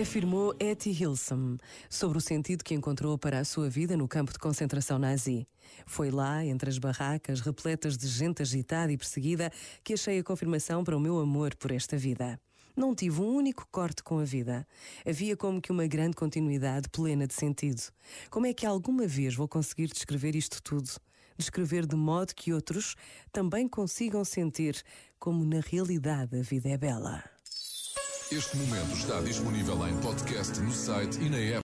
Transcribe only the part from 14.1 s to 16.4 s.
a vida. Havia como que uma grande